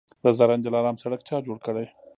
[0.23, 1.75] د زرنج دلارام سړک چا جوړ کړ؟